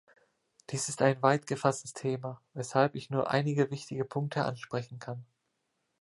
Dies 0.71 0.89
ist 0.89 0.99
ein 1.03 1.21
weit 1.21 1.45
gefasstes 1.45 1.93
Thema, 1.93 2.41
weshalb 2.55 2.95
ich 2.95 3.11
nur 3.11 3.29
einige 3.29 3.69
wichtige 3.69 4.03
Punkte 4.03 4.45
ansprechen 4.45 4.97
kann. 4.97 5.23